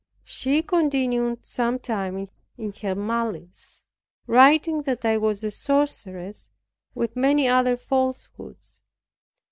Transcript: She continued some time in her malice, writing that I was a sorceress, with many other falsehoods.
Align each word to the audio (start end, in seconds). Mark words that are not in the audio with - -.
She 0.25 0.63
continued 0.63 1.45
some 1.45 1.77
time 1.77 2.27
in 2.57 2.73
her 2.81 2.95
malice, 2.95 3.83
writing 4.25 4.81
that 4.81 5.05
I 5.05 5.19
was 5.19 5.43
a 5.43 5.51
sorceress, 5.51 6.49
with 6.95 7.15
many 7.15 7.47
other 7.47 7.77
falsehoods. 7.77 8.79